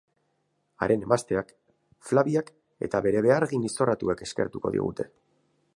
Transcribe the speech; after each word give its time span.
Haren 0.85 1.03
emazteak, 1.07 1.51
Flaviak 2.11 2.49
eta 2.89 3.03
bere 3.09 3.21
behargin 3.27 3.69
izorratuek 3.71 4.27
eskertuko 4.29 4.75
digute. 4.79 5.09